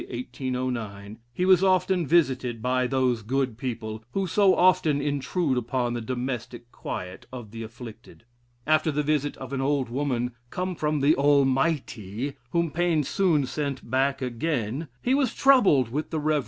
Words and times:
1809) 0.09 1.19
he 1.31 1.45
was 1.45 1.63
often 1.63 2.07
visited 2.07 2.59
by 2.59 2.87
those 2.87 3.21
"good 3.21 3.55
people" 3.55 4.03
who 4.13 4.25
so 4.25 4.55
often 4.55 4.99
intrude 4.99 5.59
upon 5.59 5.93
the 5.93 6.01
domestic 6.01 6.71
quiet 6.71 7.27
of 7.31 7.51
the 7.51 7.61
afflicted. 7.61 8.23
After 8.65 8.91
the 8.91 9.03
visit 9.03 9.37
of 9.37 9.53
an 9.53 9.61
old 9.61 9.89
woman, 9.89 10.31
"come 10.49 10.75
from 10.75 11.01
the 11.01 11.15
Almighty," 11.17 12.33
(whom 12.49 12.71
Paine 12.71 13.03
soon 13.03 13.45
sent 13.45 13.87
back 13.91 14.23
again) 14.23 14.87
he 15.03 15.13
was 15.13 15.35
troubled 15.35 15.89
with 15.89 16.09
the 16.09 16.19
Rev. 16.19 16.33
Mr. 16.33 16.39